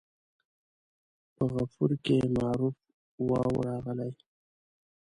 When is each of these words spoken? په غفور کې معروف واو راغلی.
په 1.35 1.43
غفور 1.53 1.91
کې 2.05 2.17
معروف 2.35 2.75
واو 3.27 3.53
راغلی. 3.67 4.11